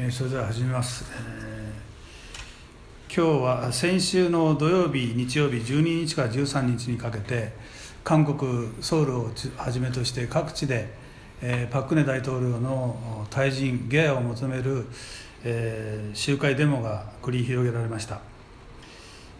[0.00, 7.52] えー、それでは始めます、えー、今日は先週の土曜日日曜日12日から13日にかけて
[8.04, 10.94] 韓国ソウルをはじめとして各地で、
[11.42, 14.86] えー、パク・クネ大統領の退陣ゲアを求める、
[15.42, 18.20] えー、集会デモが繰り広げられました、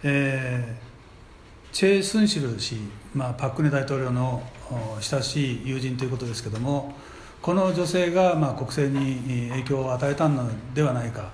[0.02, 2.78] えー、チェ・スンシル氏、
[3.14, 4.42] まあ、パク・クネ大統領の
[5.00, 6.96] 親しい友人ということですけども
[7.40, 11.30] この女性がまあ国政に影響を与えたのではないか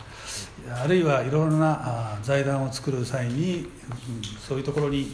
[0.83, 3.67] あるいはいろいろな財団を作る際に
[4.39, 5.13] そういうところに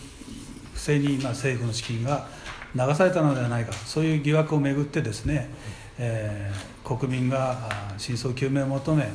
[0.75, 2.27] 不正にまあ政府の資金が
[2.75, 5.51] 流されたのではないかそういう疑惑をめぐってですね、
[5.99, 7.69] えー、国民が
[7.99, 9.09] 真相究明を求め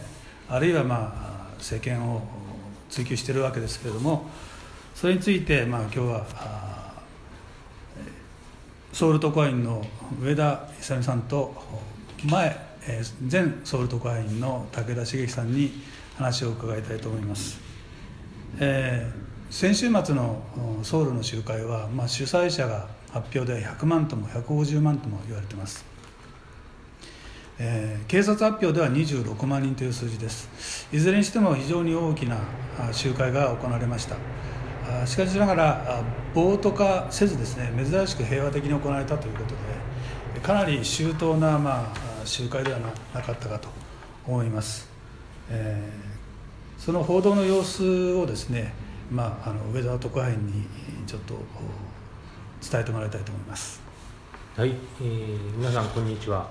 [0.50, 2.22] あるいはまあ政権を
[2.89, 4.30] 追及しているわけですけれども
[4.94, 6.65] それについてまあ今日は
[8.95, 9.85] ソウル特派員の
[10.23, 11.53] 上田勇さんと
[12.23, 12.58] 前
[13.30, 15.73] 前ソウル特派員の武田茂樹さんに
[16.16, 17.59] 話を伺いたいと思います、
[18.58, 20.42] えー、先週末の
[20.83, 25.83] ソウルの集会は、まあ、主催者が発表で100万とも150万とも言われています、
[27.59, 30.88] えー、警察発表では26万人という数字です。
[30.94, 32.38] いずれにしても非常に大きな
[32.94, 34.16] 集会が行われました。
[35.05, 39.55] しかしながら暴徒化せずですね珍しく平和的に行われたということ
[40.33, 42.80] でかなり周到な、まあ、集会では
[43.14, 43.69] なかったかと
[44.27, 44.89] 思います、
[45.50, 48.73] えー、その報道の様子をですね、
[49.09, 50.67] まあ、あの上田特派員に
[51.08, 51.36] ちょっと
[52.70, 53.81] 伝えてもらいたいと思います。
[54.55, 56.49] はい、えー、皆さんこんにちは。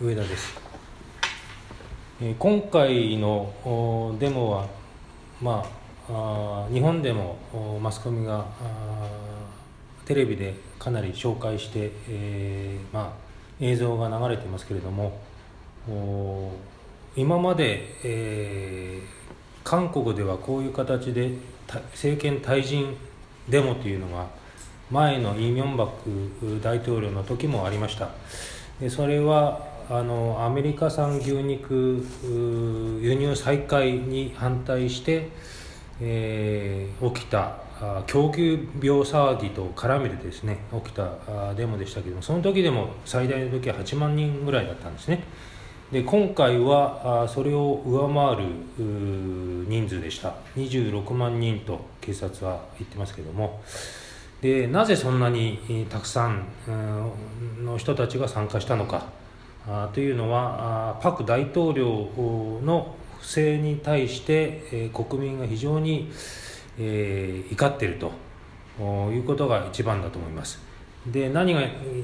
[0.00, 0.54] 上田です、
[2.20, 4.66] えー、今回のデモは
[5.40, 7.36] まああ日本でも
[7.82, 8.46] マスコミが
[10.04, 13.12] テレビでかなり紹介して、えー、まあ、
[13.58, 15.18] 映像が流れてますけれども
[17.16, 19.06] 今まで、えー、
[19.64, 21.32] 韓国ではこういう形で
[21.92, 22.96] 政権退陣
[23.48, 24.26] デモというのが
[24.90, 28.10] 前のイ・ミョンバク大統領の時もありました。
[28.80, 32.04] でそれはあのアメリカ産牛肉
[33.00, 35.30] 輸入再開に反対して
[36.00, 37.56] えー、起きた
[38.06, 45.22] 供給病騒ぎと絡めてですね起きたデモでしたけどもその時でも最大の時は8万人ぐらいだったんですね。
[45.92, 48.50] で今回はそれを上回る
[49.68, 50.34] 人数でした。
[50.56, 53.62] 26万人と警察は言ってますけども。
[54.40, 56.44] でなぜそんなにたくさん
[57.64, 59.04] の人たちが参加したのか。
[59.92, 62.08] というのはパク大統領
[62.64, 66.10] の不正に対して、えー、国民が非常に、
[66.78, 68.12] えー、怒っていると
[69.12, 70.60] いうことが一番だと思います。
[71.06, 71.60] で何が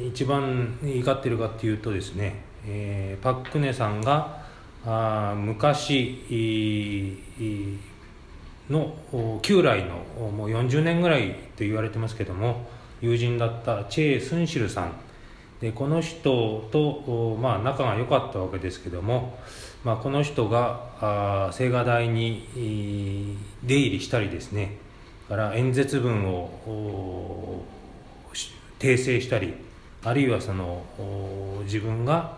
[0.07, 4.43] 一番怒っているかっていうとですね、えー、パク・クネさんが
[4.85, 7.19] あ昔
[8.71, 8.95] の
[9.43, 12.69] 旧来のもう40年ぐらいと言われてますけども
[13.01, 14.93] 友人だったチェ・スンシルさん
[15.63, 19.39] でこの人と、まあ、仲が良かったわけですけども、
[19.85, 24.79] まあ、この人が青瓦台に出入りしたりですね
[25.33, 27.65] から演説文を
[28.79, 29.55] 訂正したり
[30.05, 30.85] あるいはその
[31.65, 32.37] 自分が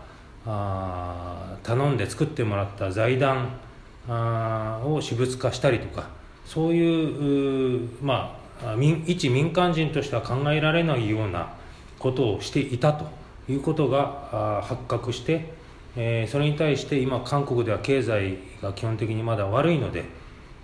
[1.63, 3.59] 頼んで作ってもらった財団
[4.07, 6.07] を私物化したりとか
[6.45, 8.75] そういうまあ
[9.05, 11.53] 一民間人としては考えられないような
[11.99, 13.07] ことをしていたと
[13.49, 15.54] いうことが発覚して
[15.97, 20.03] えー、それに対して今韓国では経済が基本的にまだ悪いので、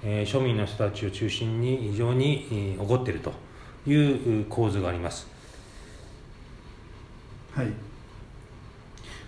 [0.03, 3.33] えー、庶民の人たちを中心に非常に、えー、怒っていると
[3.87, 5.27] いう構図があります。
[7.53, 7.67] はい。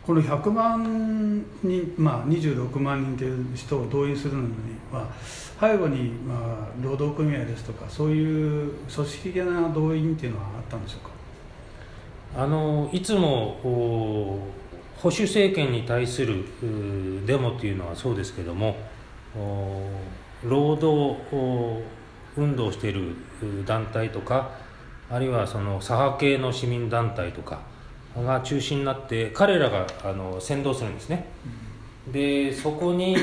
[0.05, 4.49] この100万人、まあ、26万人という人を動員するのに
[4.91, 5.07] は
[5.61, 11.07] 背後に、まあ、労働組合ですとかそういう組織的な動員っていうのはあったんでしょう
[12.35, 12.43] か？
[12.43, 14.45] あのいつも
[15.03, 16.45] 保守政権に対する
[17.25, 18.77] デモというのはそうですけども
[20.41, 21.19] 労働
[22.37, 23.13] 運動している
[23.65, 24.51] 団体とか
[25.11, 27.59] あるいはその左派系の市民団体とか
[28.15, 31.25] が中心になって彼らがあの先導するんですね、
[32.09, 33.17] でそこに、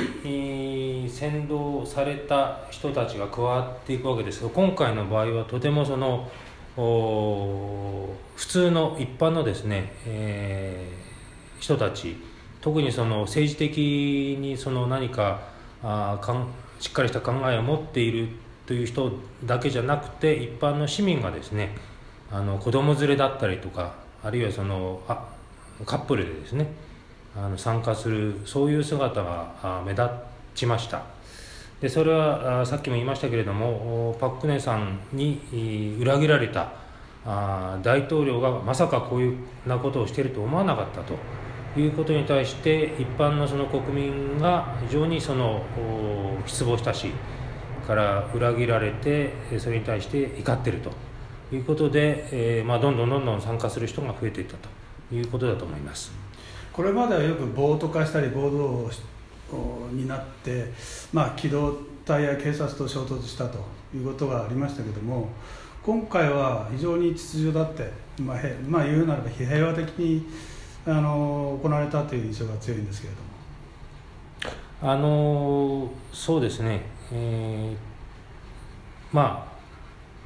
[1.08, 6.28] 先導された人たちが加わっていくわけですが今回の場合はとてもその
[6.76, 11.09] 普通の一般のですね、えー
[11.60, 12.16] 人たち
[12.60, 15.40] 特にその政治的にその何か
[15.82, 16.46] あかん
[16.78, 18.28] しっかりした考えを持っている
[18.66, 19.12] という人
[19.44, 21.76] だけじゃなくて一般の市民がですね
[22.30, 25.28] あの子供連れだったりとかあるいはそのあ
[25.86, 26.66] カップルでですね、
[27.34, 30.06] あの参加するそういう姿が目立
[30.54, 31.02] ちました。
[31.80, 36.72] でそれはさっきも言いましたけれどもパク・クネさんに裏切られた
[37.82, 41.14] 大統領がまさかこういうなことをしていると思わなかったと。
[41.76, 45.62] いうことに対して一般のその国民が非常にその
[46.46, 47.12] 失望したし
[47.86, 50.90] から裏切られてそれに対して怒っていると。
[51.52, 54.68] いうことで、えーまあ、どんどんどんどん参加する人が増えていったと。
[55.12, 56.12] いうことだと思います。
[56.72, 58.88] これまではよく暴徒化したり暴動
[59.90, 60.72] になって、
[61.12, 63.58] まあ、機動隊や警察と衝突したと。
[63.94, 65.28] いうことがありましたけども
[65.82, 67.90] 今回は非常に秩序だって、
[68.22, 68.36] まあ、
[68.68, 70.26] まあ言うならば平和的に
[70.90, 73.30] あの行われたという印象が強いんですけれども。
[74.82, 76.80] あのそうですね、
[77.12, 77.76] えー、
[79.12, 79.50] まあ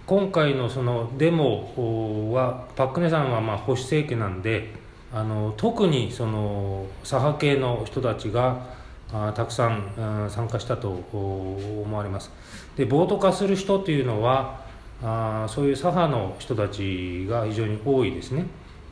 [0.07, 4.71] 今回のそのデモはパク・クネさんはまあ保守政権なんで
[5.13, 8.67] あの特にその左派系の人たちが
[9.13, 12.31] あたくさん参加したと思われます。
[12.77, 14.61] で暴徒化する人というのは
[15.03, 18.47] あそういう左派の人たちが非常に多いですね。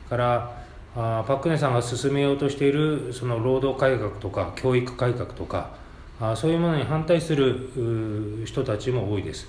[0.09, 0.62] から
[0.95, 5.71] あパク・クネさんが進めようとしているその労働改革とか教育改革とか
[6.19, 9.47] あそういうものに反対する人たちも多いです。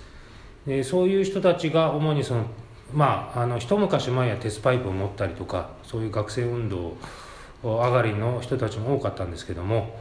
[0.67, 2.47] でそういう人たちが主にその
[2.93, 6.97] まああの一昔前は鉄パイプを持ったりとかそういう学生運動
[7.63, 9.99] 上がりの人たちも多かったんですけども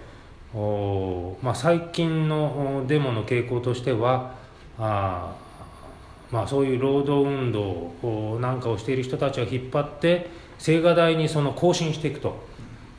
[0.53, 4.35] お、まあ、最近のデモの傾向としては
[4.77, 5.35] あ
[6.31, 12.37] まあ、そういう労働運動なんかをしている人たちを引っ張って青瓦台にその更新していくと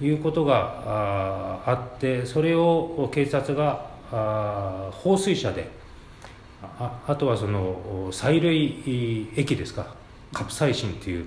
[0.00, 3.86] いうことがあってそれを警察が
[4.92, 5.68] 放水車で
[6.78, 9.94] ああとはその催涙液ですか
[10.32, 11.26] カプサイシンっていう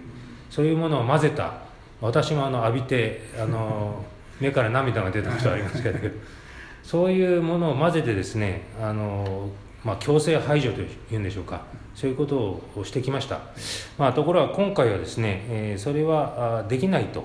[0.50, 1.54] そういうものを混ぜた
[2.02, 4.04] 私もあの浴びてあの
[4.40, 6.10] 目から涙が出たことありますけど
[6.84, 9.50] そういうものを混ぜてですねあの、
[9.84, 11.62] まあ、強制排除というんでしょうか
[11.98, 13.40] そういうことをしてきました、
[13.98, 17.24] まあ、ところが今回はですね、えー、それはできないと。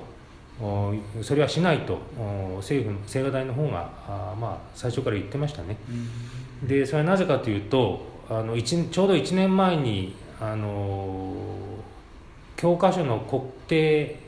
[1.22, 1.98] それはしないと。
[2.56, 5.76] 政府の青瓦台の方があ、まあ、最初から言ってましたね、
[6.62, 11.34] でそれはなぜかというとあのちょうど1年前にあの
[12.56, 14.20] 教科書の国定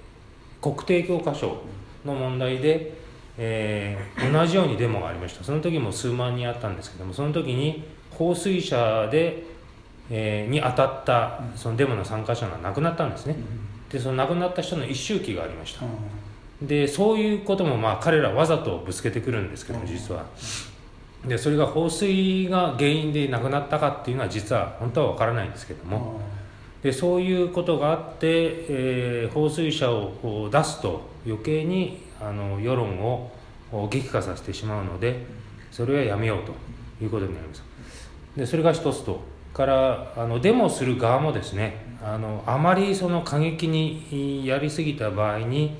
[0.61, 1.62] 国定教科書
[2.05, 2.94] の問題で、
[3.38, 5.44] えー、同じようにデモがありました。
[5.44, 9.53] その時も数万人あったんですけどもその時に放水車で
[10.10, 13.36] えー、に当たったそのデモの参加者が亡くなったんですね、
[13.90, 15.84] でその亡くなった人の一周期がありました、
[16.62, 20.24] でそういうこともまあ彼らわざとぶつけてくるんですけども実は。
[21.26, 26.20] でそれが放水が原因で亡くなったかっていうのは実は本当は分からないんですけども。
[26.82, 28.26] でそういうことがあって、
[28.68, 33.30] えー、放水車を出すと余計にあの世論を
[33.90, 35.24] 激化させてしまうので
[35.70, 36.52] それはやめようと
[37.02, 37.62] いうことになります。
[38.36, 39.22] でそれが一つと
[39.54, 45.76] からあのデモする側もですねあのあまりその過激にやりすぎた場合に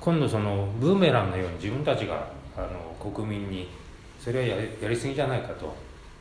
[0.00, 3.68] 今度そのブーメランのように自分たちがあの国民に
[4.20, 5.76] それはややりすぎじゃないかと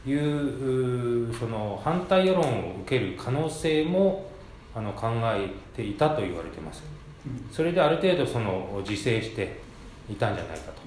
[0.10, 4.30] いうその反対世論を受ける可能性も
[4.74, 6.84] あの考えていたと言われています。
[7.51, 9.60] それである程度その自制して
[10.10, 10.81] いたんじゃないかと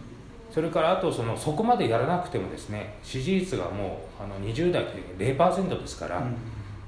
[0.50, 4.84] それからあとそのそこまでやらなくてもですね支持率がもうあの20代
[5.18, 6.36] で0%ですから、うん、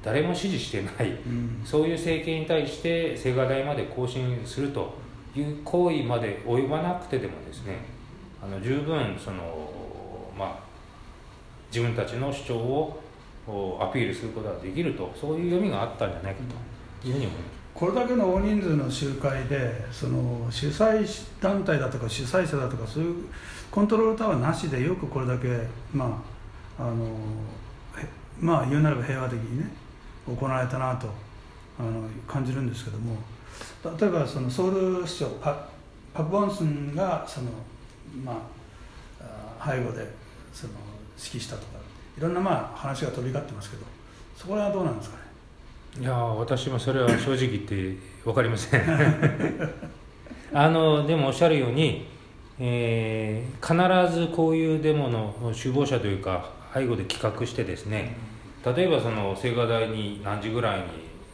[0.02, 4.94] 誰も支持してない、うん、そういう政権に対して青瓦台まで更新すると
[5.36, 7.84] いう行為まで及ばなくてでもですね
[8.42, 10.58] あの十分そのまあ
[11.70, 16.40] 自分たちの主張をアピールすることができるとそういう読みがあったんじゃないか
[17.02, 17.59] というふうに思います。
[17.74, 21.06] これだけの大人数の集会でその主催
[21.40, 23.24] 団体だとか主催者だとかそういう
[23.70, 25.48] コントロールタワーなしでよくこれだけ
[25.94, 26.22] ま
[26.78, 27.16] ああの
[28.40, 29.70] まあ言うなれば平和的にね
[30.26, 31.08] 行われたなと
[31.78, 33.16] あの感じるんですけども。
[33.84, 35.68] 例えばそのソウル市長パ
[36.12, 37.50] パク・ボンスンがその
[38.24, 38.48] ま
[39.20, 40.06] あ背後で
[40.52, 40.72] その
[41.16, 41.78] 指揮したとか
[42.16, 43.84] いろんなまあ話が飛び交ってますけど
[44.36, 45.18] そこらはどうなんですか
[45.98, 48.82] いや私もそれは正直言って分かりません。
[50.52, 52.06] あのでもおっしゃるように
[52.62, 58.14] えー、必ずこういうデモの首謀者というか背後で企画してですね
[58.64, 60.86] 例えばその青瓦台に何時ぐらいに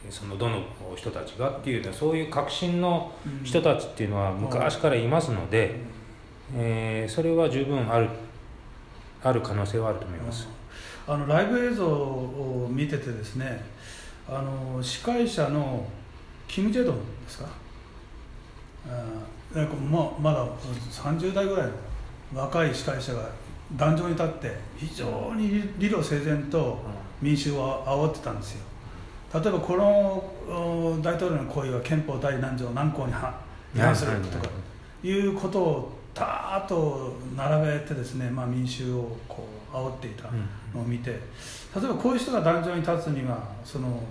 [0.09, 0.61] そのどの
[0.95, 3.11] 人たちがっていうそういう革新の
[3.43, 5.75] 人たちっていうのは昔からいますので、
[6.55, 8.09] えー、それは十分ある
[9.21, 10.47] ある可能性はあると思います。
[11.05, 13.65] あのライブ映像を見ててですね
[14.29, 15.85] あの司会者の
[16.47, 17.45] キム・ジェドンですか？
[18.89, 20.45] あーもうまだ
[20.91, 21.73] 30代ぐらいの
[22.41, 23.29] 若い司会者が
[23.75, 26.79] 壇上に立って非常に理路整然と
[27.21, 28.63] 民衆を煽ってたんですよ。
[29.33, 29.85] 例えばこの
[30.49, 33.33] お大統領の行為は憲法第何条何項に反
[33.75, 34.49] 違反するとか
[35.03, 40.23] いうことをたーっと並べてですね、まあ、民衆をこう煽っていた
[40.73, 41.19] のを見て
[41.75, 44.03] 例えばこういう人が壇上に立つにはその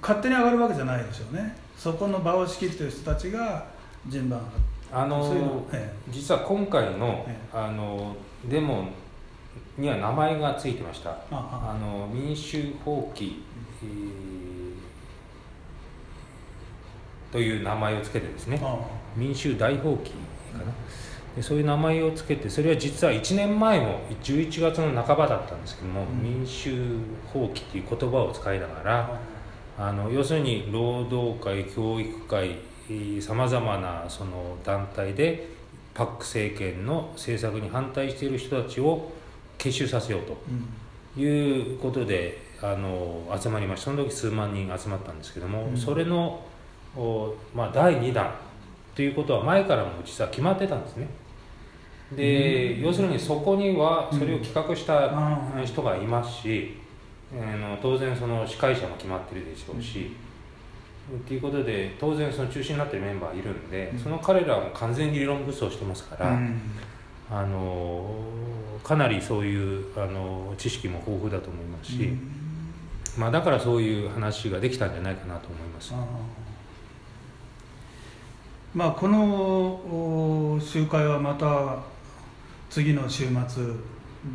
[0.00, 1.56] 勝手に上がるわけじゃないでしょうね。
[1.76, 3.66] そこの場を仕切っている人たちが
[4.08, 4.40] 順番
[4.92, 5.38] あのそう
[6.10, 8.16] 実は今回の,、えあの
[8.48, 8.88] デモ
[9.76, 11.18] には名前がついてました。
[11.30, 13.40] あの民衆放棄、
[13.82, 14.36] えー
[17.32, 18.58] という名前をつけてですね。
[18.62, 18.78] あ。
[19.14, 20.10] 民衆大放棄
[20.52, 20.72] かな
[21.36, 26.22] でそういう名前をつけてそれは実は1年前も11月の半ばだったんですけども、うん。
[26.22, 26.96] 民衆
[27.30, 29.20] 放棄っていう言葉を使いながら
[29.78, 32.56] あの要するに労働界教育界
[33.20, 35.50] さまざまなその団体で
[35.92, 39.12] パック政権の政策に反対している人たちを
[39.58, 41.22] 結集させようとうん。
[41.22, 43.90] いうことであの集まりました。
[43.90, 45.76] その時数万人集まったんですけども、うん。
[45.76, 46.42] それの、
[46.96, 48.34] おまあ、第2弾
[48.94, 51.06] ということは前からも実は決まってたんですね
[52.12, 55.64] で、要するにそこにはそれを企画したうん。
[55.64, 56.76] 人がいますし、
[57.32, 60.12] あの当然その司会者も決まってるでしょうし、
[61.12, 63.98] っていうことで当然その中心になってるメンバーいるんで、うん。
[63.98, 66.60] その彼らはもう完全に理論武装してますから、うん。
[67.28, 68.20] あの
[68.84, 72.32] かなりそういうあの知識も豊富だと思いますし、うん。
[73.18, 75.92] まあ、だからそういう話ができたんじゃないかなと思います。
[78.74, 81.78] まあこのお集会はまた
[82.70, 83.62] 次の週末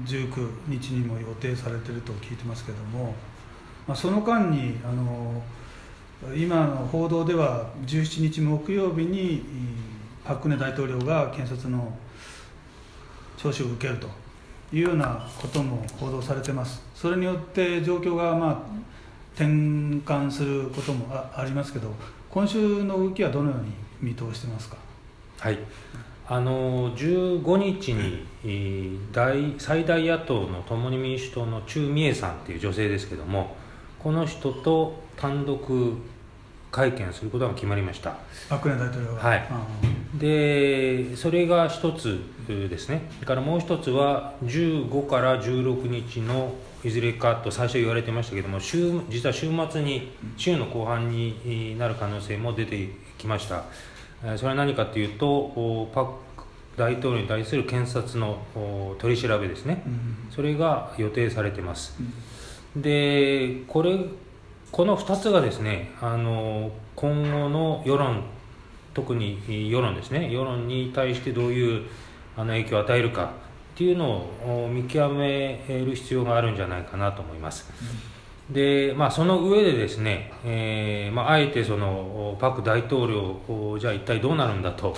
[0.06, 3.14] 19日にも予定されていると聞いてますけれども、
[3.88, 5.42] まあ、その間にあの
[6.36, 9.44] 今の報道では17日木曜日に
[10.24, 11.92] パク・クネ大統領が検察の
[13.38, 14.08] 聴取を受けると
[14.72, 16.82] いうようなことも報道されています。
[16.94, 18.60] それによって状況がまあ
[19.34, 21.92] 転換することもあありますけど
[22.30, 24.78] 今週の動きはどのように見通してますか？
[25.40, 25.58] はい。
[26.32, 33.54] あの15日に、えー大最大野党の共に民主党のチュ・ミエさんっていう女性ですけども
[34.00, 35.98] この人と単独
[36.72, 38.16] 会見することが決まりました。
[38.50, 39.22] パク・クネ大統領が。
[39.22, 39.48] はい。
[39.50, 39.68] あ
[40.18, 43.10] でそれが一つですね。
[43.16, 46.54] それからもう一つは15から16日の
[46.86, 53.56] いずれかと最初言われてましたけども週実は週末に週の後半になる可能性も出てきました。
[53.56, 53.91] えー
[54.38, 56.12] それは何かというとおパク
[56.78, 59.84] 大統領に対する検察のお取り調べですね。
[59.86, 61.96] うんそれが予定されてます。
[62.76, 62.82] うん。
[62.82, 63.98] でこれ
[64.72, 68.24] この2つがですねあの今後の世論
[68.94, 70.32] 特に世論ですね。
[70.32, 71.90] 世論に対してどういう
[72.38, 73.34] あの影響を与えるか
[73.74, 74.10] っていうの
[74.46, 77.70] をお見極める必要があるんじゃないかなと思います。
[78.52, 84.94] でまあ、その上でですね、えーまあ、あえてそのパク大統領おじゃあ一体どうなるんだと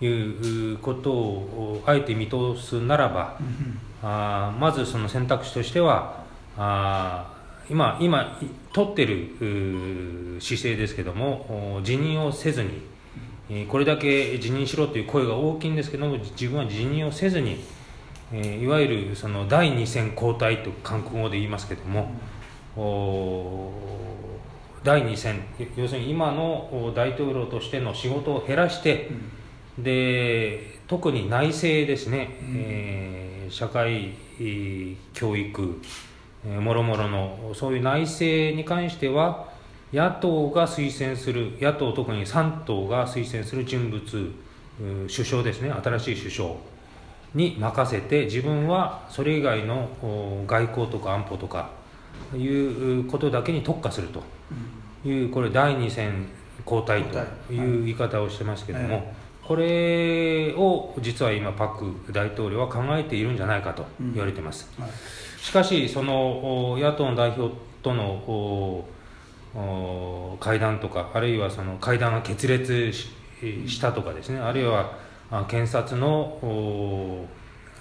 [0.00, 6.24] いうことをおあえて見通すならば、うんあーまずその選択肢としては
[6.56, 12.82] あー今今い取ってる姿勢ですけどもお辞任をせずに、
[13.50, 17.58] えーこれだけ辞任しろという声が大きいんですけども自分は辞任をせずに、
[18.32, 22.37] えーいわゆるその第二線交代と韓国語で言いますけども、お
[24.84, 25.42] 第二線
[25.76, 29.10] 要するに今のお大統領としての仕事を減らして、
[29.78, 35.80] で特に内政ですね、えー社会、えー教育、
[36.46, 39.48] えーもろもろのそういう内政に関しては
[39.92, 44.00] 野党が推薦する野党特に3党が推薦する人物
[44.80, 45.70] う首相ですね。
[45.70, 46.50] 新しい首相
[47.34, 51.70] に任せて自分はそれ以外のお外交とか安保とか
[52.36, 54.22] いうことだけに特化すると。
[55.04, 56.26] いうこれ第二線
[56.64, 57.18] 交代と
[57.52, 59.04] いう言い方をしてますけども、はい。
[59.42, 64.90] これを実は今パク大統領は考えているんじゃないかと言われています、はい。
[65.40, 68.84] しかしそのお野党の代表との
[70.40, 73.08] 会談とかあるいはその会談が決裂し
[73.68, 74.98] したとかですねあるいは
[75.30, 77.26] あ検察のお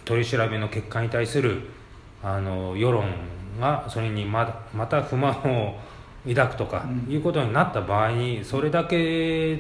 [0.06, 1.62] 取り調べの結果に対する
[2.24, 3.06] あの世論
[3.59, 5.75] がそれにまだまた不満を
[6.27, 7.13] 抱くとかうん。
[7.13, 9.55] いうことになった場合にそれだけ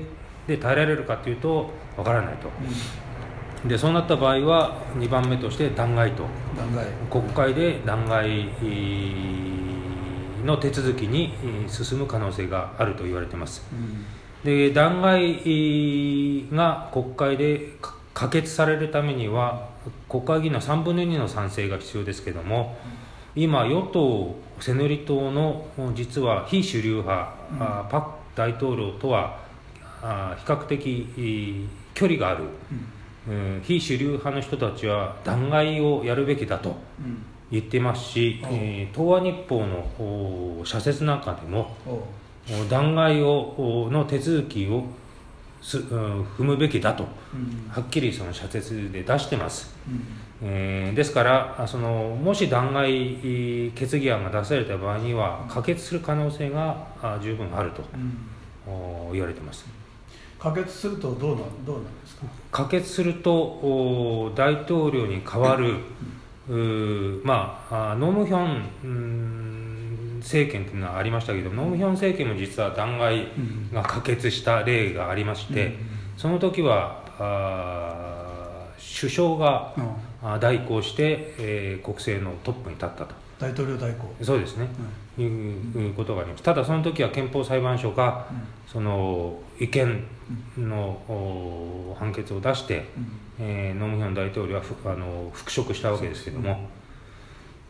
[0.47, 2.49] で耐えられるかというとわからないと。
[3.67, 6.23] でそうなった場合は2番目として弾劾と。
[7.09, 13.65] 国会で弾劾えーの手続きにえー進む可能性があると言われています。
[13.71, 14.05] うん。
[14.43, 17.73] で弾劾が国会で
[18.13, 19.67] 可決されるためには
[20.09, 22.77] 国会議員の3分の2の賛成が必要ですけども、
[23.37, 29.37] 今与党セヌリ党の実は非主流派、うん、パク大統領とは
[30.37, 32.45] 比較的距離がある、
[33.29, 36.75] うん、非主流派の人たちは弾劾をやるべきだと
[37.51, 38.47] 言ってますし、う。
[38.47, 41.75] ん、えー、東亜日報の社説なんかでも
[42.69, 44.83] 弾劾をの手続きを
[45.67, 49.75] す、うん、踏むべきだと、はっきりその社説で出してます、
[50.41, 56.87] えー、ですからそのもし弾劾決議案が出された場合には可決する可能性が
[57.21, 57.83] 十分あると、
[59.11, 59.65] 言われてます。
[60.39, 62.25] 可決するとどうなどうなんですか？
[62.51, 65.75] 可決すると大統領に代わる、
[66.47, 69.56] うん、まあノムヒョン
[70.27, 75.75] 政権というのはありましたけど、うん、ノムヒョン政権も実は弾劾が可決した例がありまして、うん、
[76.17, 78.67] その時はあ
[78.99, 79.73] 首相が
[80.39, 83.15] 代行して、えー、国政のトップに立ったと。
[83.39, 84.25] 大統領代行。
[84.25, 84.67] そうですね、
[85.19, 86.43] うん、いうことがあります。
[86.43, 88.27] ただその時は憲法裁判所が、
[88.65, 90.05] その違憲
[90.57, 96.67] の判決を出して、うん、えー、ノムヒョン大統領はあの復職したわけですけども、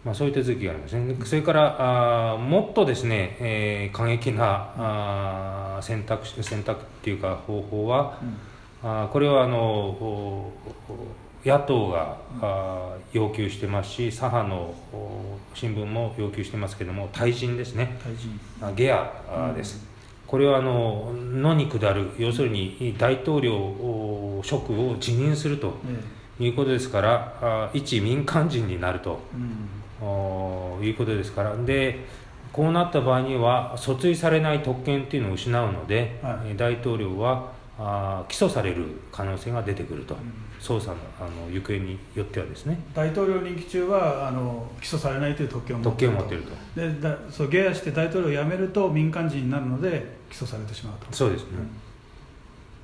[0.07, 8.17] まあ、そういう手続きがありますね、それからあもっとですね、えー、過激なあ選択選択っていうか方法は、
[8.83, 10.49] うん、あこれはあの
[11.43, 14.73] 野党が、うん、あ要求してますし左派の
[15.53, 17.99] 新聞も要求してますけども退陣ですね。
[18.77, 19.85] ゲアです、
[20.25, 25.73] これはあの野に下る要するに大統領職を辞任すると
[26.39, 29.67] いうことですから、あ一民間人になると、うん、
[30.01, 31.55] いうことですから。
[31.55, 32.05] で
[32.53, 40.21] こうなった場合には訴追されない特権っていうのを失うので、はい、大統領はあ起訴される可能性が出てくると、うん、
[40.59, 42.79] 捜査のあの行方によってはですね。
[42.95, 46.35] 大統領任期中はあの起訴されないという特権を持っていると。
[46.35, 46.81] ると。
[46.81, 51.15] でだそうゲアして大統領を辞めると民間人になるので起訴されてしまうと。
[51.15, 51.49] そうですね、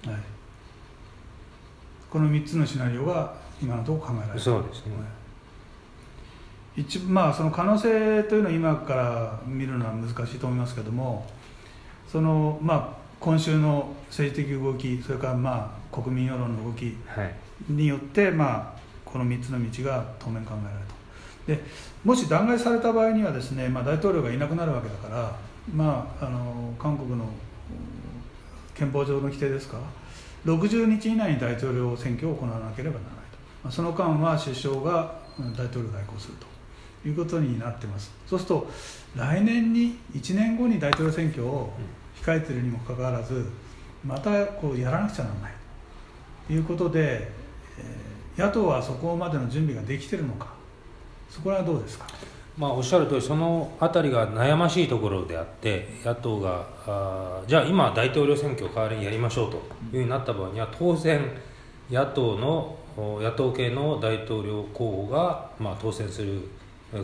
[0.05, 0.21] うん、はい、
[2.11, 4.39] この3つのシナリオが今のところ考えられる。
[4.39, 4.93] そうですね、
[6.75, 11.27] 一まあその可能性というのは今から見るのは難しいと思いますけども
[12.11, 16.95] そのまあ今週の政治的動きそれからまあ国民世論の動き
[17.69, 20.93] によって、はい、まあ、この3つの道が当面考えられると。
[21.45, 21.63] で
[22.03, 25.35] もし弾劾された場合にはですね、まあ、大統領がいなくなるわけだから、
[25.73, 27.25] まあ、あの韓国の
[28.73, 29.77] 憲法上の規定ですか
[30.45, 35.19] 60日以内に大統領選挙を行わなければならないと、まあ、その間は首相が
[35.55, 36.52] 大統領代行すると
[37.05, 38.11] いうことになってます。
[38.27, 38.67] そうすると
[39.15, 41.71] 来年に1年後に大統領選挙を、
[42.21, 43.45] 控えているにもかかわらず
[44.05, 45.53] またこうやらなくちゃならない。
[46.47, 47.29] ということで、
[47.77, 50.53] えー、野党はそこまでの準備ができているのか。
[51.29, 52.05] そこはどうですか？
[52.57, 59.63] まあ、おっしゃる通りその辺りが悩ましいところであって野党があじゃあ今大統領選挙を代わりにやりましょうという
[59.93, 61.19] ふうになった場合には当然
[61.89, 66.47] 野党の野党系の大統領候補が、まあ、当選する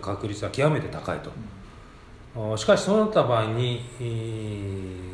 [0.01, 1.31] 確率は極めて高いと。
[2.57, 3.81] しかしそうなった場合に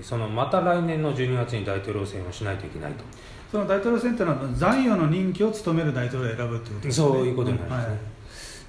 [0.01, 3.03] そのまた来年の12月に大統領選をしないといけないと。
[3.51, 7.07] その大統領選というのは残余の任期を務める大統領を選ぶということですね。
[7.07, 7.97] そういうことになりますね、は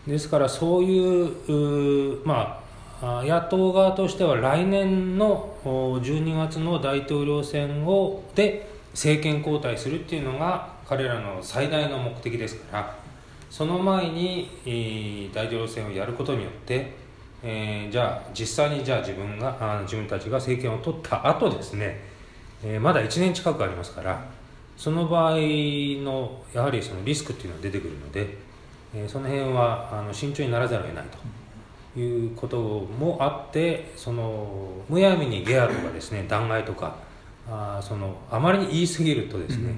[0.07, 2.63] い、ですからそういうま
[3.03, 12.95] あ野党側としては来年の12月の大統領選をで政権交代するっていうのが彼らの最大の目的ですから
[13.57, 17.07] その前に大統領選をやることによって
[17.43, 22.01] えー、じゃあ実際にじゃあ自分があ自分たちが政権を取った後ですね、
[22.65, 24.25] えー、まだ1年近くありますから
[24.77, 28.37] その場合のやはりそのリスクっていうのは出てくるので、
[28.95, 31.05] えー、その辺はあの慎重にならざるを得ない
[31.95, 36.97] ということもあってそのむやみにゲアとかですね弾劾とか
[37.49, 39.75] あそのあまりに言い過ぎるとですね、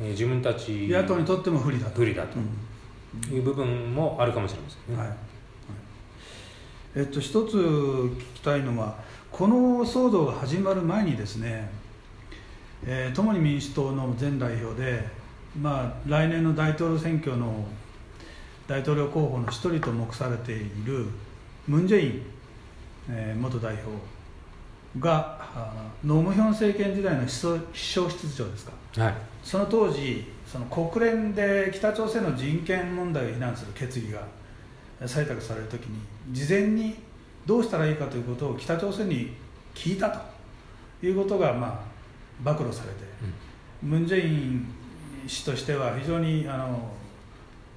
[0.00, 1.96] うん、えー、自分たち野党にとっても不利だと。
[1.96, 2.38] 不利だと
[3.30, 5.02] いう部分もあるかもしれませんね。
[5.02, 5.16] はい。
[6.96, 8.96] えっと、一つ聞きたいのは
[9.30, 11.70] この騒動が始まる前にですね、
[12.84, 15.06] えー、共に民主党の前代表で、
[15.60, 17.64] まあ、来年の大統領選挙の
[18.66, 21.06] 大統領候補の一人と目されている
[21.68, 22.22] ムン・ジェイン、
[23.08, 23.88] えー、元代表
[24.98, 25.40] が
[26.04, 27.30] ノムヒョン政権時代の秘
[27.80, 34.26] 書室長ですか、はい、その当時その国連で北朝鮮の人権問題を非難する決議が
[35.02, 36.00] 採択されるときに
[36.32, 36.96] 事前に
[37.46, 39.32] どうしたらいいかということを北朝鮮に
[39.74, 41.90] 聞いたということが、まあ
[42.42, 42.94] 暴露されて、
[43.82, 44.66] ムン・ジェイン
[45.26, 46.90] 氏としては非常にあの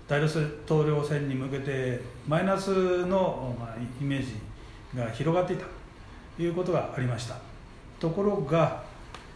[0.07, 4.35] 大統領選に向けてマイナスの、まあ、イメージ
[4.95, 5.65] が広がっていた
[6.37, 7.35] ということがありました。
[7.99, 8.83] ところが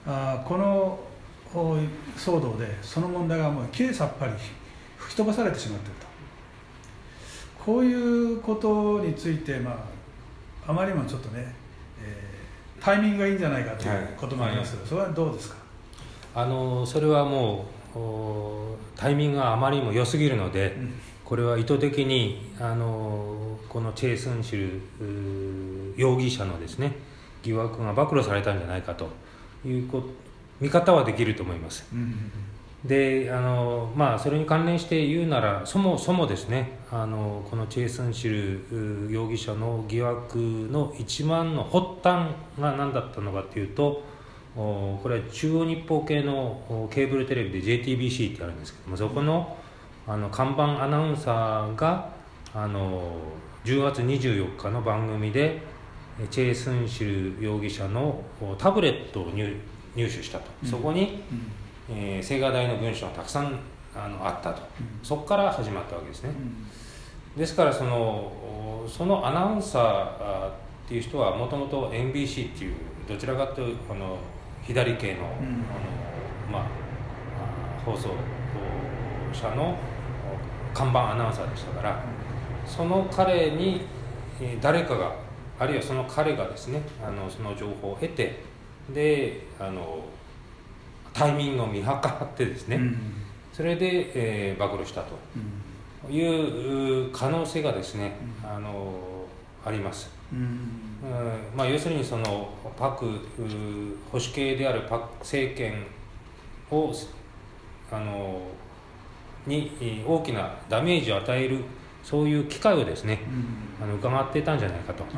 [0.06, 1.00] あこの
[1.54, 4.34] 騒動でその問題がもうきれいさっぱり
[4.98, 6.08] 吹き飛ばされてしまっていると。
[7.64, 9.72] こういうことについて、ま
[10.66, 11.54] あ、あまりにもちょっとね、
[12.02, 15.58] えー、タイミングがいいんじゃないかということもありますけど、はい、それはどうですか？
[16.36, 20.94] あのそれはもうタイミングがあまりにも良すぎるので、うん、
[21.26, 24.82] これは意図的にあのこのチェイ・スンシル
[25.98, 26.94] 容疑者のですね
[27.44, 29.10] 疑惑が暴露されたんじゃないかと
[29.66, 30.04] いうこ
[30.60, 31.88] 見方はできると思います。
[31.94, 32.32] うん
[32.86, 44.04] であのまあそれに関連して言うならそもそもですねあのこのチェイ・スンシル容疑者の疑惑の一番の発端が何だったのかというと
[44.56, 49.58] これは中央日報系のケーブルテレビで JTBC ってあるんですけどもそこの
[50.08, 52.10] あの看板アナウンサーが
[52.54, 53.12] あの
[53.66, 55.62] 10月24日の番組で
[56.30, 58.22] チェイ・スンシル容疑者の
[58.58, 59.58] タブレットを入
[60.06, 61.24] 手したと、そこに、
[61.90, 63.60] うん、えー、青瓦台の文章がたくさん
[63.96, 66.30] あのあったと、うん、そこから始まったわけですね、
[67.36, 70.52] うん、ですからそのそのアナウンサーっ
[70.88, 72.76] ていう人はもともと NBC っていう
[73.08, 74.18] どちらかというとこの
[74.64, 75.32] 左系の,、あの
[76.52, 76.66] まあ、
[77.84, 78.10] 放送
[79.34, 79.78] 社の
[80.74, 82.04] 看板アナウンサーでしたから、
[82.66, 83.82] その彼に
[84.62, 85.16] 誰かが
[85.60, 88.44] あるいはその彼がですねあのその情報を得て
[88.94, 90.04] であの
[91.14, 92.98] タイミングを見計らってですね、うん、
[93.52, 95.18] それで、えー、暴露したと。
[96.10, 98.94] いう可能性がですね、うん、あの
[99.66, 100.10] あります。
[100.32, 100.70] うん。
[101.56, 103.06] まあ、要するにそのパク
[104.12, 105.86] 保守系であるパク政権
[106.72, 106.94] を
[107.92, 108.42] あの
[109.46, 109.72] に
[110.06, 111.64] 大きなダメージを与える
[112.04, 113.20] そういう機会をですね、
[113.80, 115.14] うん、あの伺っていたんじゃないかと、はい、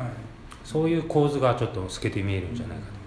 [0.64, 2.99] そういう構図がちょっと透けて見えるんじゃないかと、うん、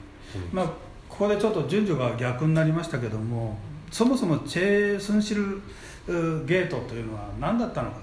[0.51, 0.65] まあ、
[1.09, 3.57] ここでちょっと順序が逆になりましたけども
[3.91, 5.61] そもそもチェ・スンシル
[6.45, 7.97] ゲートというのは何だったのか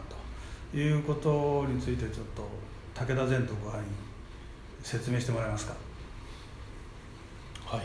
[0.73, 2.49] ということについてちょっと
[2.95, 3.85] 武田前途ご飯に
[4.83, 5.75] 説明してもらえますか。
[7.67, 7.83] はい。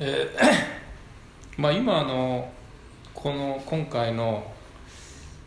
[0.00, 2.52] えー、 まあ今あの
[3.14, 4.52] この今回の,、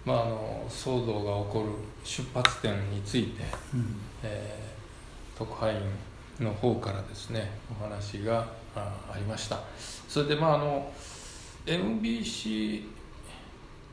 [0.05, 1.69] まあ、あの騒動が起こる
[2.03, 5.89] 出発点について、うん、えー、特派員
[6.41, 9.59] の方からですねお話がありました。
[10.07, 10.91] それでまああの
[11.65, 12.83] MBC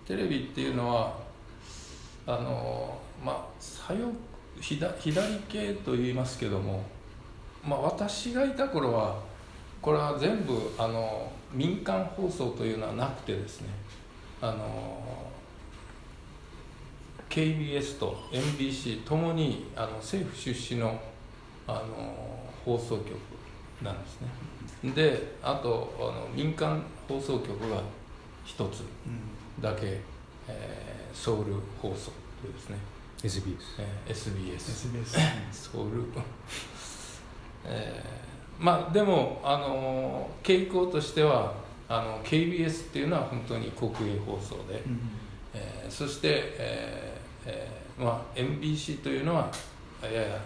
[0.06, 1.18] テレビっていうのは
[2.26, 4.12] あのまあ左翼
[4.60, 6.82] 左左系と言いますけども、
[7.64, 9.20] まあ、私がいた頃は
[9.80, 13.68] これは全部あの民間放送というのはなくてですね
[14.40, 14.98] あの
[17.28, 20.98] KBS と MBC ともにあの政府出身の
[21.66, 23.08] あの放送局
[23.82, 24.92] なんですね。
[24.94, 27.82] であとあの民間放送局が
[28.44, 28.84] 一つ
[29.60, 29.92] だけ、うん、
[30.48, 32.76] えー、ソウル放送というですね。
[33.22, 36.04] SBS、えー、SBS, SBS ソウル。
[37.64, 41.54] えー、まあでもあの傾向としては
[41.88, 45.00] あの KBS っていうのは本当に国営放送で、うん、
[45.54, 49.50] えー、そして、えーえーまあ、MBC というのは
[50.02, 50.40] やや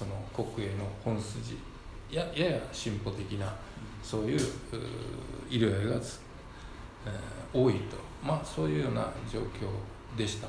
[0.00, 1.58] その国営の本筋
[2.10, 3.54] ややや進歩的な
[4.02, 4.40] そういう
[5.50, 6.00] 医療やが、えー、
[7.52, 10.48] 多いと、まあ、そういうような状況でした。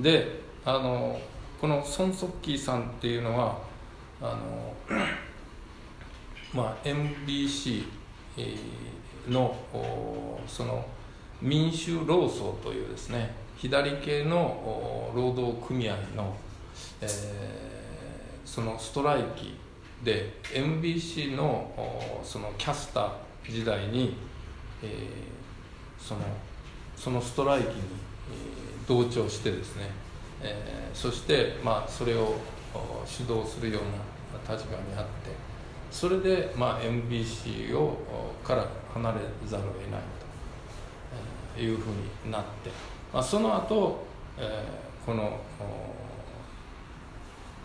[0.00, 1.16] であの
[1.60, 3.56] このソン・ソッキーさんっていうのは
[4.20, 4.74] あの、
[6.52, 7.84] まあ、MBC
[9.28, 9.56] の
[10.48, 10.84] その
[11.40, 16.34] 民衆労総というですね左系の労働組合の、
[17.00, 17.81] えー、
[18.52, 19.56] そのストライキ
[20.04, 21.72] で MBC の
[22.22, 23.10] そのキャスター
[23.50, 24.14] 時代に、
[24.82, 24.90] えー、
[25.98, 26.20] その
[26.94, 29.84] そのストライキに、えー、同調してですね、
[30.42, 32.34] えー、そして、まあ、それを
[33.06, 35.30] 主導するような立場にあって
[35.90, 37.96] それで、まあ、MBC を
[38.44, 40.00] から離れざるを得ない
[41.56, 41.90] というふう
[42.26, 42.68] になって、
[43.14, 44.04] まあ、その後、
[44.36, 45.40] えー、この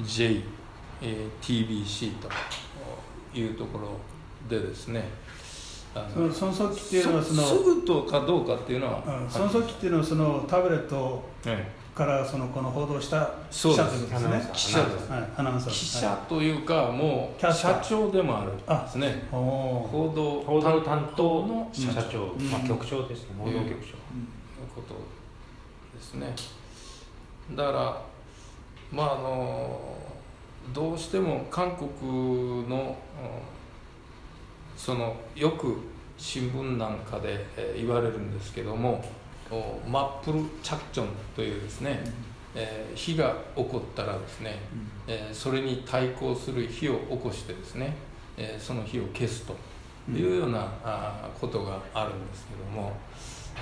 [0.02, 0.44] J
[1.02, 2.30] JTBC と
[3.38, 3.90] いうところ
[4.50, 5.10] でですね
[6.14, 11.24] その孫速記っていうのはそのすぐとかどうかっていうのは、うん、孫速記っていうのはそのタブレット
[11.96, 14.50] からそのこの報道した記者ということですね。
[14.54, 15.12] 記者です。
[15.12, 15.74] はい、アナウンサー。
[15.74, 19.28] 記者というかもう社長でもあるんですね。
[19.32, 22.12] 報道報道担当のの社社長。
[22.12, 22.52] 長、うん。
[22.52, 23.28] まあ、局長ですね。
[23.40, 23.82] 報道局長、いう
[24.76, 24.94] こと
[25.96, 26.36] ですね。
[27.56, 28.02] だから
[28.92, 29.98] まああの
[30.74, 33.58] どうしても韓国のうん
[34.78, 35.78] そのよく
[36.18, 39.04] 新聞なんかでえー言われるんですけども
[39.50, 42.00] おマップルチャクチョンというですね、
[42.54, 44.60] えー火が起こったらですね、
[45.08, 47.96] えーそれに対抗する火を起こしてですね、
[48.38, 49.56] えーその火を消すと
[50.12, 50.68] いうような、
[51.40, 52.94] ことがあるんですけども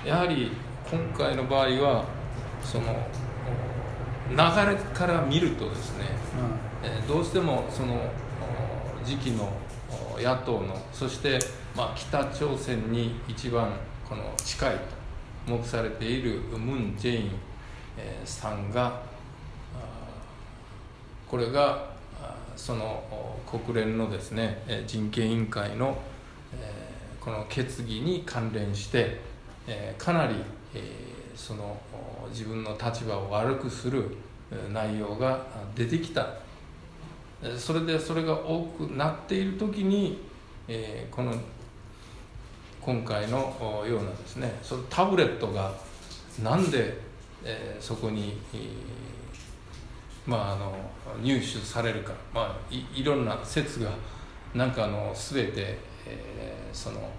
[0.04, 0.50] やはり
[0.90, 2.04] 今回の場合は
[2.62, 4.36] そのお流
[4.70, 6.66] れから見るとですね、えー
[7.08, 9.50] どうしてもそのお次期の
[10.18, 11.38] 野党のそして、
[11.76, 13.72] ま、北朝鮮に一番
[14.08, 14.76] この近い
[15.46, 17.30] と目されているムン・ジェイン、
[18.24, 19.02] さんが
[21.28, 21.90] これが
[22.56, 23.02] その
[23.46, 25.96] 国連のですね人権委員会の、
[27.20, 29.20] この決議に関連して、
[29.98, 30.34] かなり、
[31.34, 31.76] その
[32.30, 34.16] 自分の立場を悪くする
[34.72, 35.44] 内容が
[35.74, 36.45] 出てきた。
[37.58, 40.18] それでそれが多くなっている時に、
[40.68, 41.34] えーこの
[42.80, 45.72] 今回のようなですねそのタブレットが
[46.40, 46.96] なんで、
[47.44, 48.60] えーそこに、えー
[50.24, 50.72] まあ、あの
[51.20, 53.90] 入手されるか、まあ、いろんな説が
[54.54, 57.10] なんかあの全て、えーその、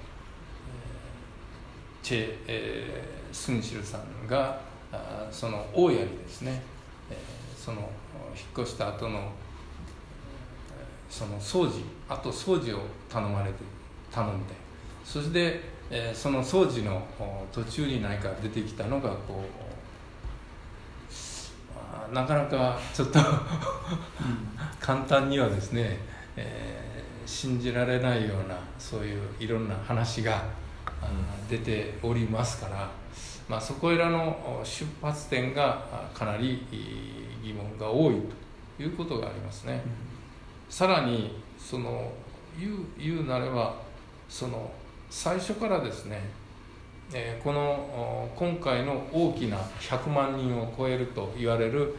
[2.02, 4.60] チェ・えースンシルさんが
[4.92, 6.62] あその大家にですね、
[7.12, 7.18] えー
[7.62, 7.90] その
[8.34, 9.32] 引っ越した後の
[11.10, 13.58] その掃除あと掃除を頼まれて
[14.12, 14.54] 頼んで。
[15.04, 19.42] そして、えーその掃除のお途中に何か出てきたのがこう、
[21.74, 23.20] まあ、なかなかちょっと
[24.82, 25.98] 簡単にはですね、
[26.36, 26.88] えー
[27.28, 30.46] 信じられないようなそういういろんな話が
[31.02, 32.90] あー出ておりますから、
[33.50, 36.66] まあ、そこいらのお出発点があかなり
[37.44, 38.16] 疑問が多い
[38.78, 39.82] ということがありますね。
[40.70, 42.12] さらにその
[42.60, 43.76] 言う言うなれば
[44.30, 44.72] その
[45.10, 46.22] 最初からですね、
[47.14, 51.96] えーこの今回の大きな100万人を超えると言われる、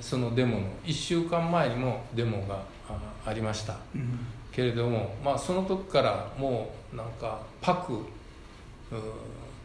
[0.00, 2.62] そのデモの1週間前にもデモが
[3.26, 3.76] ありました。
[3.94, 4.18] うん
[4.52, 8.00] けれども、まあ、その時からもうなんかパク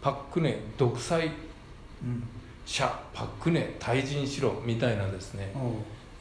[0.01, 1.27] パククネ独裁
[2.01, 2.23] うん
[2.65, 5.71] 者パククネ退陣しろみたいなですね、おう。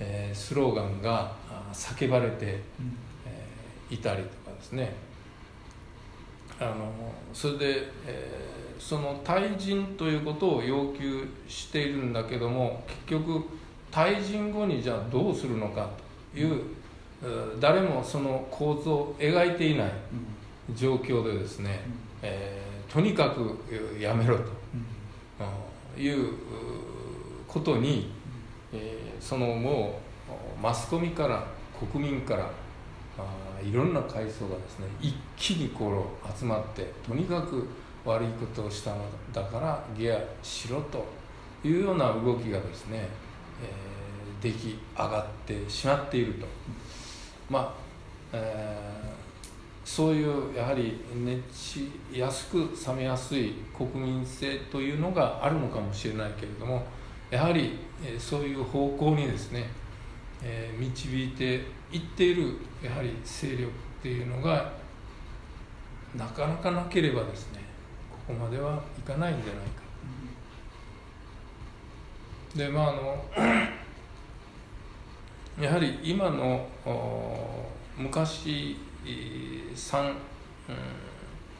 [0.01, 2.97] えースローガンがあ叫ばれて、うん。
[3.27, 4.93] えーいたりとかですね。
[6.59, 6.91] あの
[7.33, 13.43] それで、えーその退陣ということを要求しているんだけども結局
[13.91, 15.89] 退陣後にじゃあどうするのか
[16.35, 16.63] という、
[17.23, 19.91] えー誰もその構図を描いていない
[20.75, 21.81] 状況でですね、
[22.23, 24.43] えーとにかくえーやめろと。
[25.97, 26.03] うん。
[26.03, 26.33] いうう
[27.49, 28.15] ことに、えー
[29.27, 31.45] そのもうマスコミから
[31.91, 32.49] 国民から
[33.19, 37.67] あいろんな階層がですね一気にこう集まってとにかく
[38.05, 38.99] 悪いことをしたの
[39.33, 41.05] だからゲアしろと
[41.67, 43.09] いうような動きがですね、
[43.61, 43.97] えー
[44.39, 46.47] 出来上がってしまっていると。
[47.51, 47.75] まあ
[48.33, 49.07] えー
[49.87, 56.85] そういうやはり熱しやすく冷めやすい国民性というのがあるのかもしれないけれども
[57.31, 59.65] やはり、えーそういう方向にですね、
[60.43, 61.62] えー導いて
[61.93, 63.69] いっているやはり勢力っ
[64.03, 64.73] ていうのが
[66.15, 67.61] なかなかなければですね
[68.11, 69.87] ここまではいかないんじゃないか。
[72.55, 73.25] でまああの
[75.62, 77.67] やはり今のお
[77.99, 80.15] 昔えーサン、うん、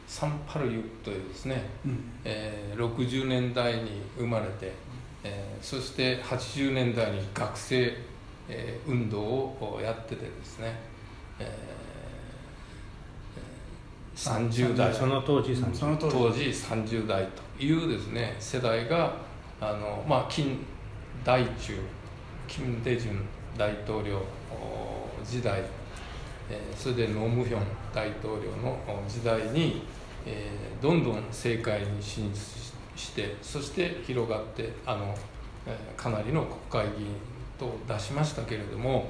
[0.07, 4.71] サンパルユというですね、うんえー60年代に生まれて、
[5.23, 7.93] えーそして80年代に学生、
[8.47, 10.79] えー運動をやっててですね、
[11.39, 14.93] えーえー30代。
[14.93, 17.27] その当時うん30その当時当時30代
[17.57, 19.13] というですね世代が
[19.59, 20.59] あの、まあ、金
[21.23, 21.79] 大中
[22.47, 23.09] 金大中
[23.57, 25.61] 大統領お時代、
[26.49, 27.61] えーそれでノ・ムヒョン
[27.93, 29.81] 大統領のお時代に、
[30.25, 32.66] えーどんどん政界に進出し
[32.97, 35.15] してそして広がってあの、
[35.95, 37.11] かなりの国会議員
[37.59, 39.09] と出しましたけれども、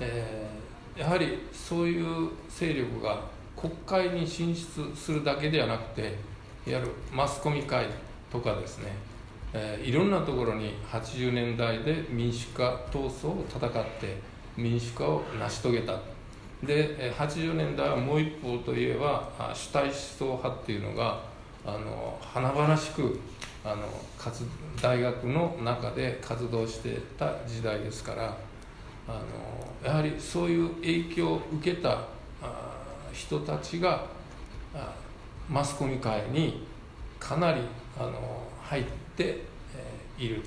[0.00, 0.62] えー
[0.96, 3.22] やはりそういう勢力が
[3.56, 6.02] 国会に進出するだけではなくて
[6.66, 7.86] いわゆるマスコミ会
[8.30, 8.92] とかですね、
[9.54, 14.16] えー、いろんなところに80年代で民主化闘争を戦って
[14.56, 15.98] 民主化を成し遂げた。
[16.62, 21.20] で80年代はもう一方といえば主体思想派っていうのが
[21.64, 23.20] あの華々しく
[23.64, 23.82] あの
[24.18, 24.44] 活
[24.80, 28.36] 大学の中で活動してた時代ですから
[29.06, 29.12] あ
[29.82, 32.06] のやはりそういう影響を受けた
[33.12, 34.06] 人たちが
[35.48, 36.66] マスコミ界に
[37.20, 37.60] かなり
[37.98, 38.84] あの入っ
[39.16, 40.42] て、えー、いる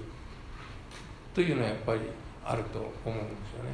[1.34, 2.00] というのはやっぱり
[2.44, 3.70] あると思うんですよね。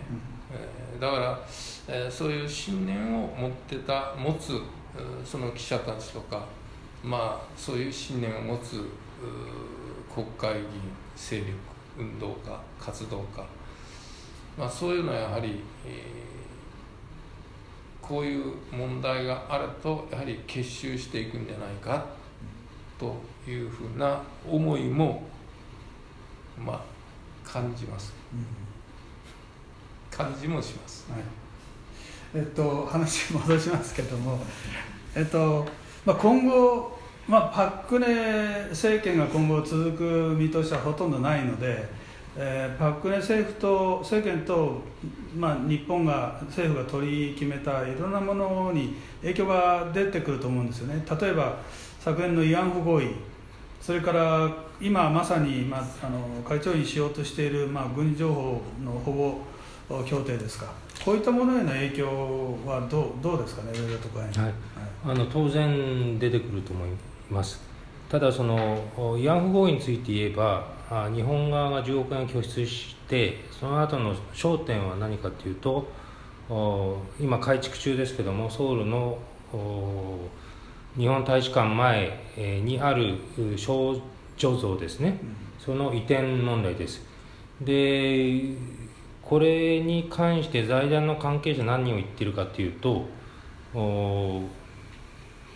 [0.53, 1.39] えー、だから、
[1.87, 4.59] えー、そういう信念を持ってた持つ
[5.25, 6.45] その記者たちとか
[7.03, 8.85] まあそういう信念を持つ
[10.13, 10.65] 国会議員
[11.15, 11.51] 勢力
[11.97, 13.43] 運動家活動家、
[14.57, 22.05] まあ、そういうのはやはり、えー、こういう問題があるとやはり結集していくんじゃないか
[22.99, 23.15] と
[23.49, 25.23] いうふうな思いも
[26.57, 26.81] まあ
[27.47, 28.45] 感じます、うん、
[30.09, 31.21] 感じもします、はい、
[32.35, 34.39] えっと話戻しますけども
[35.13, 35.65] えっと、
[36.05, 38.07] まあ、今後まあ、パク・クネ
[38.71, 41.87] 政権が今後続く見通しはほとんどないので、
[42.35, 44.81] えー、パク・クネ政府と政権と、
[45.37, 51.05] まあ、日本が政府が取り決めたいろんなものに影響が出てくると思うんですよね。
[51.21, 51.57] 例えば
[51.99, 53.07] 昨年の慰安婦合意
[53.79, 54.49] それから
[54.81, 60.80] 今まさに、まあ、あの会長にしようとしている、まあ、軍事情報の保護協定ですか。
[61.03, 62.05] こういったものへの影響
[62.65, 64.53] はどうどうですかね上田とかに、はい、はい、
[65.05, 67.01] あの当然出てくると思います。
[67.31, 67.61] ます
[68.09, 68.83] ただその
[69.17, 70.67] 慰安婦合意について言えば
[71.15, 75.87] 日本側が10億円拠出してその後の焦点は何かというと
[77.17, 79.17] 今改築中ですけどもソウルの
[80.97, 83.15] 日本大使館前にある
[83.55, 83.95] 少
[84.35, 85.19] 女像ですね、
[85.59, 87.01] その移転問題です。
[87.61, 88.55] で
[89.31, 93.05] これに関して財団の関係者何人を言ってるかというと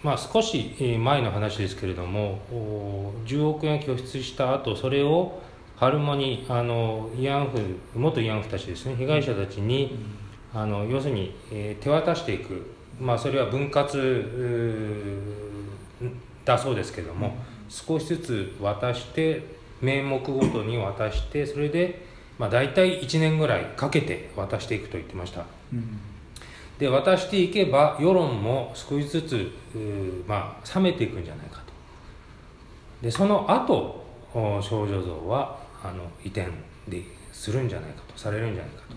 [0.01, 2.39] まあ、少し前の話ですけれども
[3.25, 5.41] 10億円拠出した後それを
[5.75, 9.97] 春間にあの慰安婦元慰安婦たちですね被害者たちに、
[10.53, 14.23] あの要するに、えー、手渡していく、まあ、それは分割
[16.45, 17.35] だそうですけれども、
[17.67, 19.43] 少しずつ渡して
[19.81, 25.45] 名目ごとに渡してそれで、まあ、大体1年ぐらいかけて渡していくと言ってました。
[25.73, 25.99] うん。
[26.79, 29.51] で渡していけば世論も少しずつ、
[30.27, 31.73] まあ、冷めていくんじゃないかと。
[33.01, 36.49] でその後少女像はあの移転
[36.87, 38.95] でするんじゃないかとされるんじゃないかと。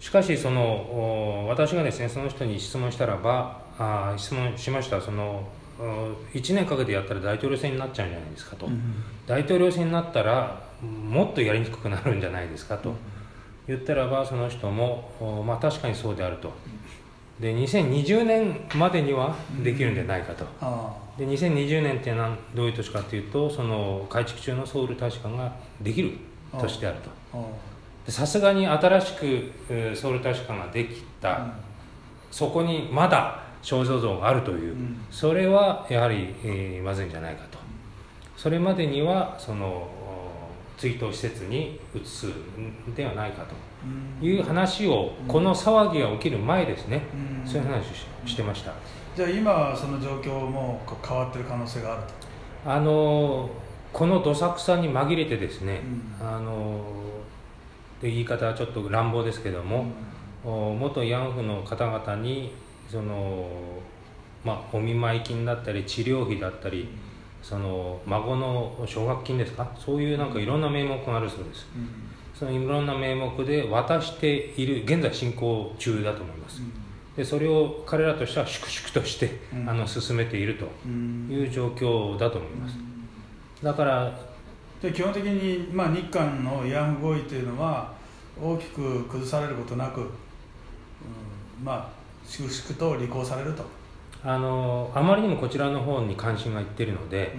[0.00, 5.00] しかしその私がですねその人に質問したらばあ質問しました。
[5.00, 5.48] その
[6.32, 12.96] 1年かけてやったら大統領選になっちゃうんじゃないですかと、うん、大統領選になったらもっとやりにくくなるんじゃないですかと、うん
[13.66, 16.52] 言ったらばその人も、まあ、確かにそうであると。
[17.40, 20.44] で2020年までにはできるんじゃないかと、
[21.18, 26.12] で2020年って何どういう年かというとその改築中のソウル大使館ができる
[26.60, 26.98] 年である
[27.32, 28.12] と。
[28.12, 31.52] さすがに新しくソウル大使館ができた、うん、
[32.30, 37.58] そこにまだ肖像像があるという、うん、それはやはり、えー、まずいんじゃないかと。
[38.36, 39.88] それまでにはその
[40.84, 43.54] 追悼施設に移すんではないかと。
[44.22, 47.02] いう話をこの騒ぎが起きる前ですね。
[47.46, 47.80] そういう話
[48.24, 48.72] をしてました。
[49.16, 52.70] じゃあ今はその状況も変わってる可能性があると。
[52.70, 53.48] あの
[53.94, 55.80] このどさくさに紛れてですね、
[56.20, 56.84] うん、あの
[58.02, 59.86] 言い方はちょっと乱暴ですけども、
[60.44, 62.52] うん、元慰安婦の方々に
[62.90, 63.48] その
[64.44, 67.03] まあお見舞い金だったり治療費だったり、うん
[67.46, 69.70] その孫の奨学金ですか？
[69.78, 71.88] そういうなんかいろんな名目があるそうです、うん、
[72.34, 76.72] そのいろんな名目で渡している現在進行中だと思います、うん、
[77.14, 82.76] でそれを彼らとしては粛々として、うん、あの進めているという状況だと思います、
[83.62, 84.18] だから
[84.80, 87.92] で基本的に、まあ、日韓の慰安婦合意というのは
[88.42, 90.08] 大きく崩されることなく、
[91.62, 93.62] まあ粛々と履行されると
[94.24, 97.34] あのあまりにもこちらの方に関心がいってるので、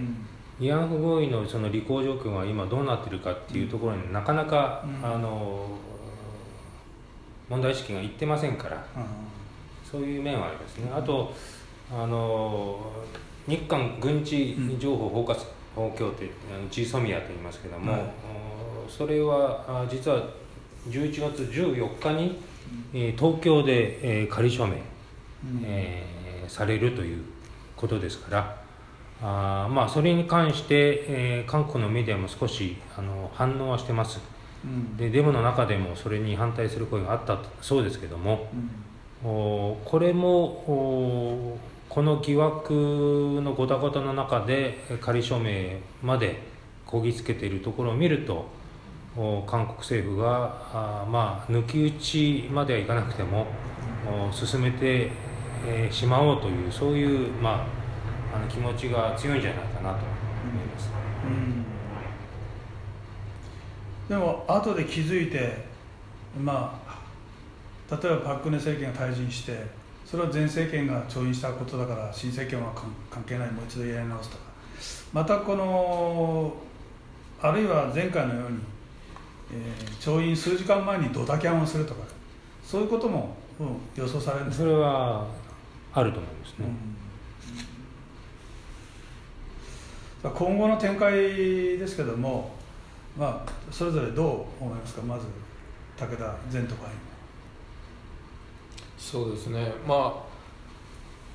[0.59, 5.67] うん、慰安婦合意のその履行状況が今どうなってるかっていうところになかなか、うん、あの
[7.49, 9.03] 問題意識がいってませんから、うん、
[9.83, 10.91] そういう面はありますね。
[10.95, 11.33] あと
[11.91, 12.91] あの
[13.47, 15.35] 日韓軍事情報包括
[15.75, 16.29] 法協定
[16.69, 18.13] ジーソミアと言いますけども、
[18.87, 20.23] それは実は
[20.89, 22.39] 11月14日に、
[22.93, 24.81] え東京で、え仮署名、
[25.63, 27.23] えーされるという
[27.75, 28.65] ことですから
[29.21, 34.19] あまあ、それに関して、えー、韓国のメディアも少しあの反応はしてます、
[34.63, 38.47] うん、でデモの中でもそれに反対する声があったそうですけども、
[39.23, 42.73] うん、おこれもおこの疑惑
[43.41, 46.41] のごたごたの中で仮署名まで
[46.85, 48.49] こぎつけているところを見ると
[49.47, 53.47] 韓国政府があまあ抜き打ちまではいかなくても
[54.33, 55.09] 進めて、
[55.65, 57.67] えー、しまおうというそういう、ま
[58.33, 60.89] あ、あの気持ちが強いんじゃないかなと思います。
[61.25, 61.65] うん、
[64.09, 65.65] でも後で気づいて
[66.39, 69.65] まあ例えばパク・クネ政権が退陣して
[70.05, 72.73] それは前政権が調印したことだから新政権は
[73.09, 74.43] 関係ないもう一度やり直すとか。
[75.13, 76.53] またこの
[77.41, 78.59] あるいは前回のように
[79.51, 82.01] えー、調印数時間前にドタキャンをするとか
[82.63, 85.27] そういうことも、うん、予想されるそれは
[85.95, 86.67] あると思いますね、
[90.25, 91.13] うん、今後の展開
[91.77, 92.51] ですけども、
[93.17, 95.01] まあ、それぞれどう思いますか？
[95.01, 95.25] まず
[95.97, 96.91] 武田前特派員
[98.97, 99.71] そうですね。
[99.87, 100.25] まあ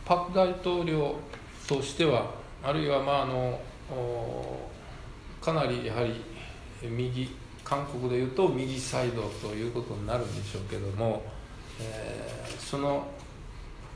[0.04, 1.16] パク大統領
[1.66, 3.58] としてはあるいはまああの
[5.40, 6.22] かなりやはり
[6.82, 7.30] 右
[7.64, 11.22] 韓国でいうと右サイドということになるんでしょうけども、
[11.80, 13.06] えー、その、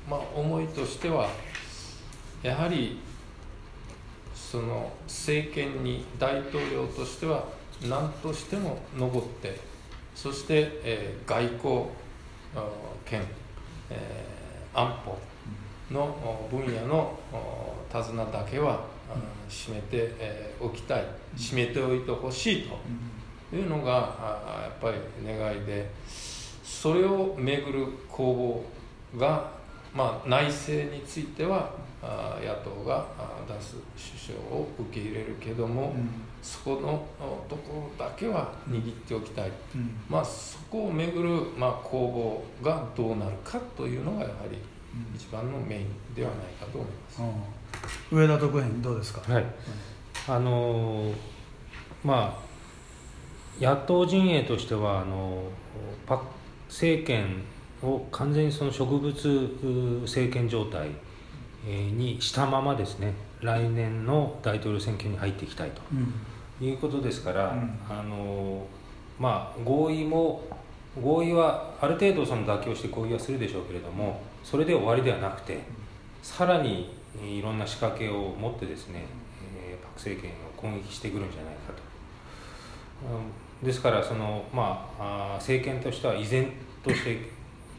[0.09, 1.29] まあ、思いとしては
[2.43, 3.01] やはり
[4.35, 7.45] その政権に大統領としては
[7.89, 9.59] 何としても残って
[10.15, 11.87] そして、えー、外交
[13.05, 13.23] 権、
[13.91, 15.19] えー、安保
[15.91, 17.19] の分野の
[17.91, 18.85] 手綱だけは、
[19.15, 21.05] うん、締めて、えー、おきたい
[21.37, 22.77] 締めておいてほしいと。
[23.55, 25.89] いうのがやっぱり願いで
[26.65, 28.65] それをめぐる攻
[29.15, 29.51] 防が、
[29.95, 31.71] まあ、内政については
[32.43, 33.07] 野党が
[33.49, 36.11] 出す首相を受け入れるけども、うん、
[36.43, 37.07] そこの
[37.49, 44.59] ところだけは握っておきたい、うん、まあ、そこをめぐる、まあ、攻防がどうなるかというのがやはり
[45.15, 47.23] 一番のメインではないかと思います、
[48.13, 49.45] うん、上田特派どうですか、はい、
[50.29, 51.15] あのー、
[52.05, 52.45] まあ
[53.61, 55.45] 野党陣営としてはあの
[56.07, 56.23] パ
[56.69, 57.45] 政権
[57.85, 60.89] を完全にその植物政権状態
[61.65, 68.67] にしたままですね来年の大統領選挙に入っていきたいということですから、うん、あの
[69.19, 70.43] まあ合意も
[71.01, 75.61] 合意はある程度その妥協して合意はするでしょうけれどもそれで終わりではなくて
[76.23, 79.05] さらにいろんな仕掛けを持ってですね、
[79.57, 81.85] えー、パク政権を攻撃してくるんじゃないかと。
[83.65, 86.51] ですからその、まあ、政権としては依然
[86.83, 87.31] として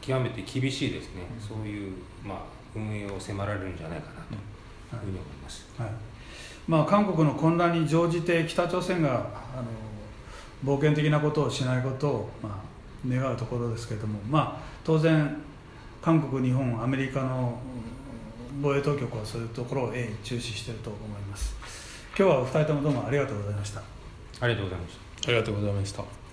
[0.05, 1.93] 極めて厳しいですね、そういう、
[2.23, 2.37] まあ、
[2.75, 5.65] 運営を迫られるんじゃないかなというふうに思います。
[5.77, 5.89] はい
[6.67, 12.53] まあ、韓国の混乱に乗じて北朝鮮があの冒険的なことをしないことを、まあ、
[13.07, 15.37] 願うところですけれども、まあ、当然
[16.01, 17.59] 韓国、日本、アメリカの
[18.61, 21.55] 防衛当局はそういうところを鋭意注視していると思います。
[22.17, 23.81] 今日はお二人ともどうもありがとうございました。
[24.39, 25.29] ありがとうございました。
[25.29, 26.24] ありがとうございました。